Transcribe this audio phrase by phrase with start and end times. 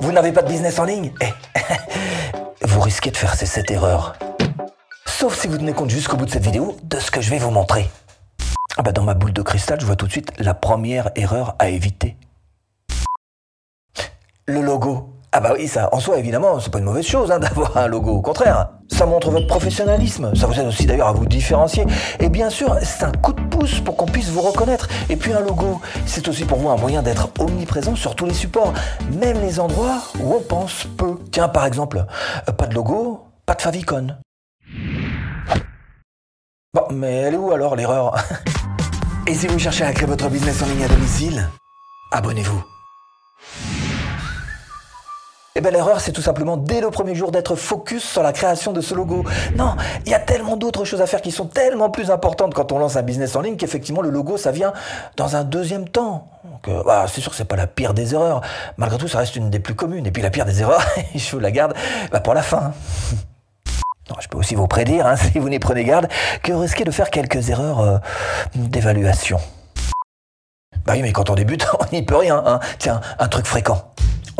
[0.00, 1.12] Vous n'avez pas de business en ligne?
[1.20, 1.26] Eh,
[2.66, 4.16] vous risquez de faire ces 7 erreurs.
[5.06, 7.38] Sauf si vous tenez compte jusqu'au bout de cette vidéo de ce que je vais
[7.38, 7.90] vous montrer.
[8.78, 11.54] Ah bah dans ma boule de cristal, je vois tout de suite la première erreur
[11.58, 12.16] à éviter.
[14.46, 15.12] Le logo.
[15.32, 17.86] Ah bah oui, ça, en soi, évidemment, c'est pas une mauvaise chose hein, d'avoir un
[17.86, 18.10] logo.
[18.10, 20.34] Au contraire, ça montre votre professionnalisme.
[20.34, 21.86] Ça vous aide aussi d'ailleurs à vous différencier.
[22.18, 24.88] Et bien sûr, c'est un coup de pouce pour qu'on puisse vous reconnaître.
[25.08, 28.34] Et puis un logo, c'est aussi pour vous un moyen d'être omniprésent sur tous les
[28.34, 28.72] supports,
[29.20, 31.16] même les endroits où on pense peu.
[31.30, 32.04] Tiens, par exemple,
[32.48, 34.08] euh, pas de logo, pas de favicon.
[36.74, 38.16] Bon, mais elle est où alors l'erreur
[39.28, 41.48] Et si vous cherchez à créer votre business en ligne à domicile,
[42.10, 42.64] abonnez-vous.
[45.56, 48.72] Eh bien l'erreur, c'est tout simplement dès le premier jour d'être focus sur la création
[48.72, 49.24] de ce logo.
[49.56, 49.74] Non,
[50.06, 52.78] il y a tellement d'autres choses à faire qui sont tellement plus importantes quand on
[52.78, 54.72] lance un business en ligne qu'effectivement le logo, ça vient
[55.16, 56.28] dans un deuxième temps.
[56.68, 58.42] Euh, bah, c'est sûr que c'est pas la pire des erreurs.
[58.76, 60.06] Malgré tout, ça reste une des plus communes.
[60.06, 61.74] Et puis la pire des erreurs, je vous la garde
[62.12, 62.72] bah, pour la fin.
[64.20, 66.08] Je peux aussi vous prédire, hein, si vous n'y prenez garde,
[66.42, 67.98] que vous risquez de faire quelques erreurs euh,
[68.56, 69.38] d'évaluation.
[70.84, 72.42] Bah oui, mais quand on débute, on n'y peut rien.
[72.44, 72.58] Hein.
[72.78, 73.89] Tiens, un truc fréquent.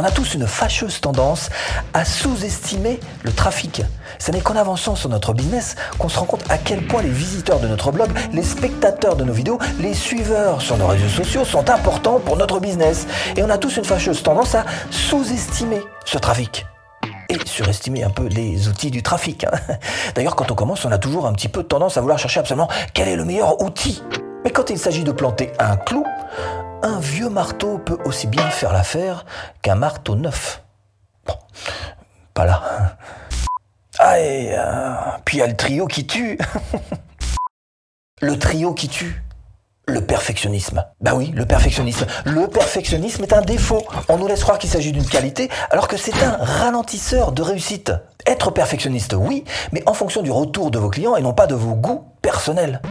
[0.00, 1.50] On a tous une fâcheuse tendance
[1.92, 3.82] à sous-estimer le trafic.
[4.20, 7.08] Ce n'est qu'en avançant sur notre business qu'on se rend compte à quel point les
[7.08, 11.44] visiteurs de notre blog, les spectateurs de nos vidéos, les suiveurs sur nos réseaux sociaux
[11.44, 13.08] sont importants pour notre business.
[13.36, 16.64] Et on a tous une fâcheuse tendance à sous-estimer ce trafic
[17.28, 19.46] et surestimer un peu les outils du trafic.
[19.46, 19.50] hein.
[20.14, 22.68] D'ailleurs, quand on commence, on a toujours un petit peu tendance à vouloir chercher absolument
[22.94, 24.00] quel est le meilleur outil.
[24.44, 26.04] Mais quand il s'agit de planter un clou,
[26.82, 29.24] un vieux marteau peut aussi bien faire l'affaire
[29.62, 30.62] qu'un marteau neuf.
[31.26, 31.34] Bon,
[32.34, 32.96] pas là.
[33.98, 36.38] Ah, puis il y a le trio qui tue.
[38.20, 39.22] le trio qui tue.
[39.86, 40.84] Le perfectionnisme.
[41.00, 42.06] Bah oui, le perfectionnisme.
[42.26, 43.82] Le perfectionnisme est un défaut.
[44.08, 47.92] On nous laisse croire qu'il s'agit d'une qualité, alors que c'est un ralentisseur de réussite.
[48.26, 51.54] Être perfectionniste, oui, mais en fonction du retour de vos clients et non pas de
[51.54, 52.82] vos goûts personnels.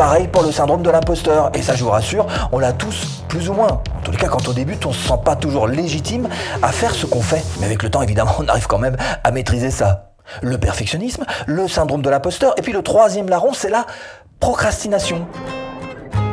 [0.00, 1.50] Pareil pour le syndrome de l'imposteur.
[1.52, 3.82] Et ça, je vous rassure, on l'a tous plus ou moins.
[3.98, 6.26] En tous les cas, quand on débute, on se sent pas toujours légitime
[6.62, 7.44] à faire ce qu'on fait.
[7.58, 10.14] Mais avec le temps, évidemment, on arrive quand même à maîtriser ça.
[10.40, 13.84] Le perfectionnisme, le syndrome de l'imposteur, et puis le troisième larron, c'est la
[14.40, 15.26] procrastination.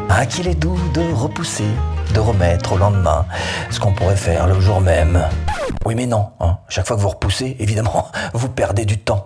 [0.10, 1.68] Ah, qu'il est doux de repousser,
[2.14, 3.26] de remettre au lendemain
[3.70, 5.28] ce qu'on pourrait faire le jour même.
[5.86, 6.30] Oui, mais non.
[6.40, 6.60] hein.
[6.70, 9.26] Chaque fois que vous repoussez, évidemment, vous perdez du temps.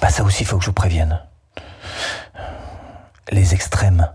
[0.00, 1.20] Bah ça aussi, il faut que je vous prévienne
[3.30, 4.10] les extrêmes.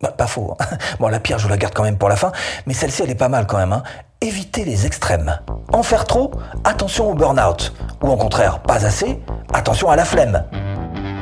[0.00, 0.56] Bah, pas faux.
[0.58, 0.76] hein.
[1.00, 2.32] Bon, la pire, je vous la garde quand même pour la fin,
[2.66, 3.72] mais celle-ci, elle est pas mal quand même.
[3.72, 3.82] Hein.
[4.20, 5.38] Évitez les extrêmes.
[5.72, 6.30] En faire trop,
[6.64, 7.72] attention au burn-out.
[8.02, 9.20] Ou au contraire, pas assez,
[9.52, 10.44] attention à la flemme.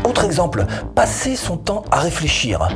[0.05, 0.65] Autre exemple,
[0.95, 2.69] passer son temps à réfléchir.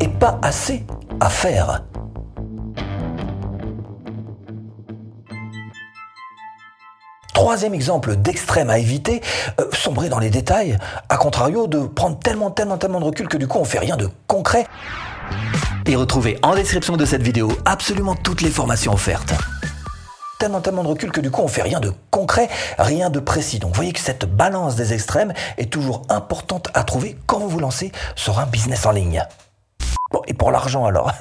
[0.00, 0.86] Et pas assez
[1.20, 1.82] à faire.
[7.44, 9.20] Troisième exemple d'extrême à éviter,
[9.60, 10.78] euh, sombrer dans les détails,
[11.10, 13.98] à contrario de prendre tellement, tellement, tellement de recul que du coup on fait rien
[13.98, 14.66] de concret.
[15.84, 19.34] Et retrouvez en description de cette vidéo absolument toutes les formations offertes.
[20.38, 23.58] Tellement, tellement de recul que du coup on fait rien de concret, rien de précis.
[23.58, 27.50] Donc vous voyez que cette balance des extrêmes est toujours importante à trouver quand vous
[27.50, 29.22] vous lancez sur un business en ligne.
[30.10, 31.12] Bon, et pour l'argent alors?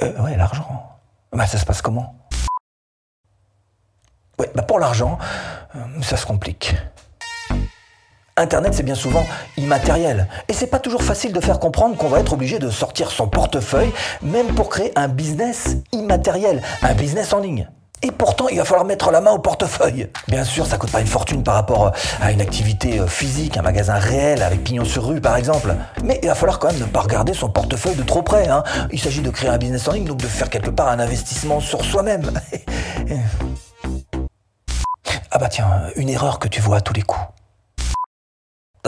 [0.00, 0.88] Euh, Ouais, l'argent.
[1.30, 2.14] Bah, ça se passe comment?
[4.38, 5.18] Ouais, bah pour l'argent,
[5.76, 6.74] euh, ça se complique.
[8.36, 9.26] Internet, c'est bien souvent
[9.58, 10.26] immatériel.
[10.48, 13.28] Et c'est pas toujours facile de faire comprendre qu'on va être obligé de sortir son
[13.28, 17.68] portefeuille, même pour créer un business immatériel, un business en ligne.
[18.04, 20.08] Et pourtant, il va falloir mettre la main au portefeuille.
[20.26, 23.62] Bien sûr, ça coûte pas une fortune par rapport à une activité euh, physique, un
[23.62, 25.76] magasin réel avec pignon sur rue par exemple.
[26.02, 28.48] Mais il va falloir quand même ne pas regarder son portefeuille de trop près.
[28.48, 28.64] Hein.
[28.90, 31.60] Il s'agit de créer un business en ligne, donc de faire quelque part un investissement
[31.60, 32.32] sur soi-même.
[35.52, 37.26] Tiens, une erreur que tu vois à tous les coups.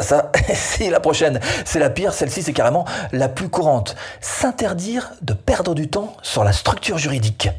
[0.00, 1.38] Ça, c'est la prochaine.
[1.66, 2.14] C'est la pire.
[2.14, 3.96] Celle-ci, c'est carrément la plus courante.
[4.22, 7.50] S'interdire de perdre du temps sur la structure juridique.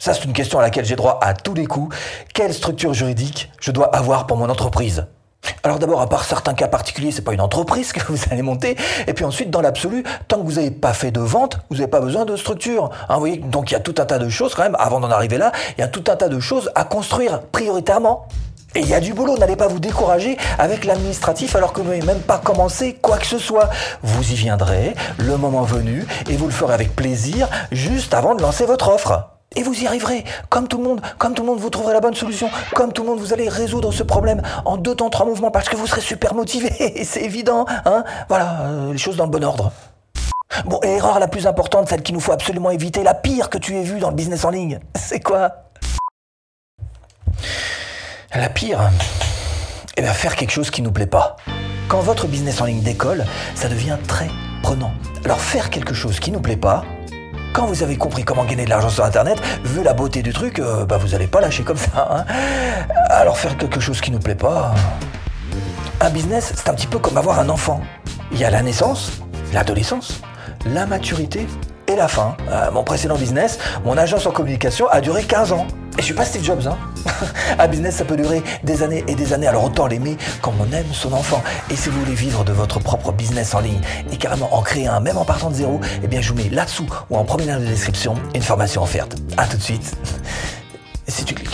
[0.00, 1.96] Ça, c'est une question à laquelle j'ai droit à tous les coups.
[2.34, 5.06] Quelle structure juridique je dois avoir pour mon entreprise?
[5.62, 8.76] Alors d'abord, à part certains cas particuliers, c'est pas une entreprise que vous allez monter.
[9.06, 11.90] Et puis ensuite, dans l'absolu, tant que vous n'avez pas fait de vente, vous n'avez
[11.90, 12.90] pas besoin de structure.
[13.08, 14.76] Hein, donc il y a tout un tas de choses quand même.
[14.78, 18.26] Avant d'en arriver là, il y a tout un tas de choses à construire prioritairement.
[18.74, 21.88] Et il y a du boulot, n'allez pas vous décourager avec l'administratif alors que vous
[21.88, 23.70] n'avez même pas commencé quoi que ce soit.
[24.02, 28.42] Vous y viendrez le moment venu et vous le ferez avec plaisir juste avant de
[28.42, 29.35] lancer votre offre.
[29.56, 32.00] Et vous y arriverez, comme tout le monde, comme tout le monde, vous trouverez la
[32.00, 35.24] bonne solution, comme tout le monde, vous allez résoudre ce problème en deux temps, trois
[35.24, 36.70] mouvements, parce que vous serez super motivé,
[37.04, 39.72] c'est évident, hein Voilà, euh, les choses dans le bon ordre.
[40.66, 43.58] Bon, et l'erreur la plus importante, celle qu'il nous faut absolument éviter, la pire que
[43.58, 45.70] tu aies vue dans le business en ligne, c'est quoi?
[48.34, 48.90] La pire
[49.96, 51.36] Eh bien, faire quelque chose qui nous plaît pas.
[51.88, 53.24] Quand votre business en ligne décolle,
[53.54, 54.28] ça devient très
[54.62, 54.92] prenant.
[55.24, 56.84] Alors faire quelque chose qui nous plaît pas,
[57.56, 60.58] quand vous avez compris comment gagner de l'argent sur Internet, vu la beauté du truc,
[60.58, 62.06] euh, bah vous n'allez pas lâcher comme ça.
[62.10, 62.24] Hein.
[63.08, 64.74] Alors faire quelque chose qui nous plaît pas,
[66.02, 67.80] un business, c'est un petit peu comme avoir un enfant.
[68.30, 69.22] Il y a la naissance,
[69.54, 70.20] l'adolescence,
[70.66, 71.46] la maturité
[71.96, 72.36] la fin.
[72.50, 75.66] Euh, mon précédent business, mon agence en communication a duré 15 ans.
[75.98, 76.76] Et je suis pas Steve Jobs, hein.
[77.58, 80.70] un business, ça peut durer des années et des années, alors autant l'aimer comme on
[80.72, 81.42] aime son enfant.
[81.70, 83.80] Et si vous voulez vivre de votre propre business en ligne
[84.12, 86.50] et carrément en créer un, même en partant de zéro, eh bien je vous mets
[86.50, 89.16] là-dessous ou en premier lien de description une formation offerte.
[89.38, 89.96] A tout de suite.
[91.08, 91.45] Si tu cliques